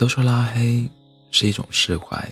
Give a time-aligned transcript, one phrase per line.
[0.00, 0.88] 都说拉黑
[1.30, 2.26] 是一种释怀，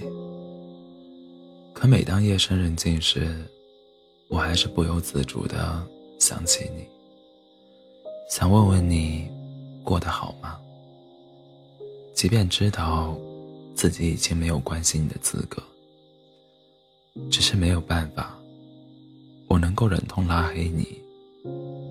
[1.74, 3.44] 可每当夜深人静时，
[4.30, 5.86] 我还是不由自主的
[6.18, 6.88] 想起你，
[8.30, 9.28] 想问问你
[9.84, 10.58] 过得好吗？
[12.14, 13.14] 即便知道
[13.74, 15.62] 自己已经没有关心你的资格，
[17.30, 18.34] 只是没有办法，
[19.46, 21.02] 我能够忍痛拉黑你，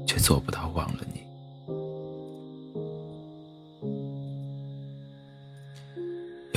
[0.08, 1.27] 却做不到忘了你。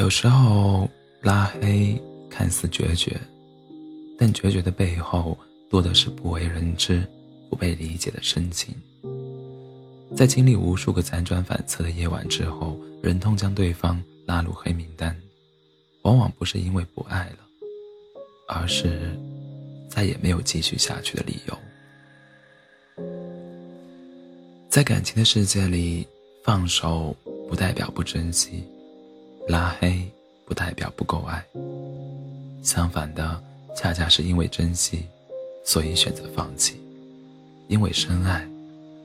[0.01, 0.89] 有时候
[1.21, 1.95] 拉黑
[2.31, 3.21] 看似决绝，
[4.19, 5.37] 但决绝的背后
[5.69, 7.07] 多的是不为人知、
[7.51, 8.75] 不被理解的深情。
[10.17, 15.15] 在经历无数个辗转反侧的夜晚之后，忍痛将对方拉入黑名单，
[16.01, 17.39] 往往不是因为不爱了，
[18.49, 19.15] 而是
[19.91, 23.05] 再也没有继续下去的理由。
[24.71, 26.07] 在感情的世界里，
[26.43, 27.15] 放手
[27.47, 28.65] 不代表不珍惜。
[29.51, 30.09] 拉黑
[30.47, 31.45] 不代表不够爱，
[32.63, 33.43] 相反的，
[33.75, 35.05] 恰恰是因为珍惜，
[35.65, 36.77] 所以选择放弃；
[37.67, 38.49] 因为深爱，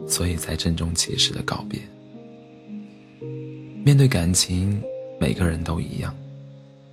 [0.07, 1.81] 所以才郑重其事的告别。
[3.83, 4.79] 面对感情，
[5.19, 6.15] 每个人都一样，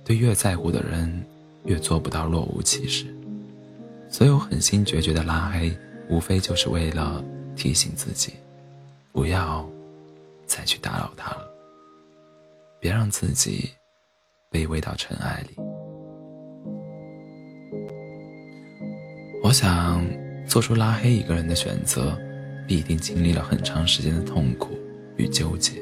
[0.03, 1.23] 对越在乎的人，
[1.65, 3.05] 越做不到若无其事。
[4.09, 5.71] 所有狠心决绝的拉黑，
[6.09, 7.23] 无非就是为了
[7.55, 8.33] 提醒自己，
[9.11, 9.63] 不要
[10.47, 11.52] 再去打扰他了。
[12.83, 13.69] 别让自己
[14.51, 15.55] 卑微到尘埃里。
[19.41, 20.05] 我想，
[20.45, 22.19] 做出拉黑一个人的选择，
[22.67, 24.77] 必定经历了很长时间的痛苦
[25.15, 25.81] 与纠结，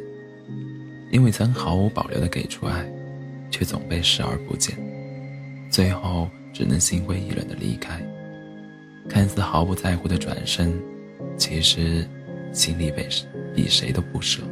[1.12, 2.86] 因为曾毫无保留的给出爱，
[3.50, 4.78] 却总被视而不见，
[5.72, 8.00] 最后只能心灰意冷的离开。
[9.10, 10.80] 看似毫不在乎的转身，
[11.36, 12.08] 其实
[12.54, 13.10] 心里被
[13.56, 14.44] 比谁都不舍。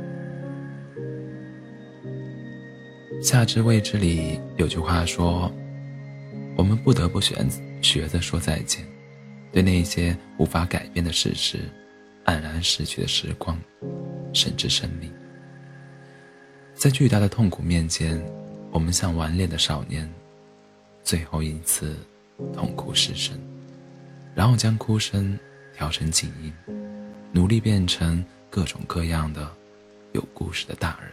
[3.21, 5.51] 夏至未至里有句话说
[6.55, 7.45] ：“我们不得不选
[7.81, 8.85] 学着说再见，
[9.51, 11.59] 对那些无法改变的事实，
[12.23, 13.59] 黯然逝去的时光，
[14.31, 15.11] 甚至生命。
[16.73, 18.23] 在巨大的痛苦面前，
[18.71, 20.09] 我们像顽劣的少年，
[21.03, 21.97] 最后一次
[22.53, 23.37] 痛哭失声，
[24.33, 25.37] 然后将哭声
[25.75, 26.53] 调成静音，
[27.33, 29.45] 努力变成各种各样的
[30.13, 31.11] 有故事的大人。”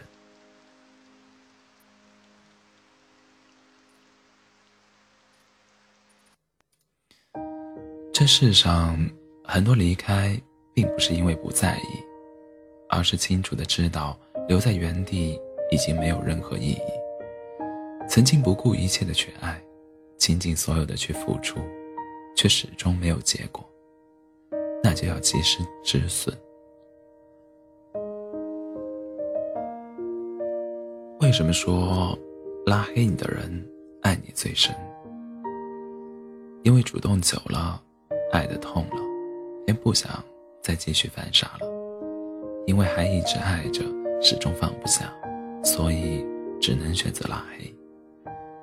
[8.27, 8.99] 世上
[9.43, 10.39] 很多离开，
[10.73, 12.03] 并不是因为不在意，
[12.89, 15.39] 而是清楚的知道留在原地
[15.71, 16.81] 已经没有任何意义。
[18.09, 19.59] 曾经不顾一切的去爱，
[20.17, 21.59] 倾尽所有的去付出，
[22.35, 23.65] 却始终没有结果，
[24.83, 26.37] 那就要及时止损。
[31.21, 32.17] 为什么说
[32.65, 33.67] 拉黑你的人
[34.01, 34.75] 爱你最深？
[36.63, 37.81] 因为主动久了。
[38.31, 39.01] 爱的痛了，
[39.65, 40.23] 便不想
[40.61, 41.67] 再继续犯傻了，
[42.65, 43.83] 因为还一直爱着，
[44.21, 45.13] 始终放不下，
[45.63, 46.25] 所以
[46.59, 47.73] 只能选择拉黑，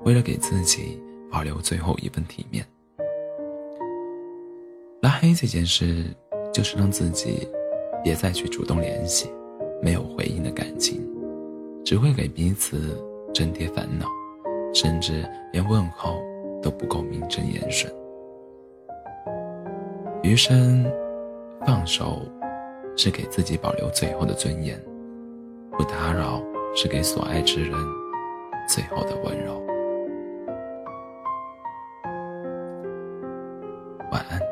[0.05, 2.65] 为了给自己保留最后一份体面。
[5.01, 6.05] 拉黑这件事，
[6.53, 7.49] 就是让自己
[8.03, 9.31] 别再去主动联系，
[9.83, 11.03] 没有回应的感情，
[11.85, 13.03] 只会给彼此
[13.35, 14.07] 增添烦恼，
[14.75, 16.23] 甚至连问候
[16.63, 17.93] 都不够名正言顺。
[20.25, 20.91] 余生
[21.67, 22.23] 放手
[22.97, 24.83] 是给自己保留最后的尊严
[25.71, 26.43] 不打扰
[26.75, 27.79] 是给所爱之人
[28.67, 29.62] 最后的温柔。
[34.11, 34.44] 晚安。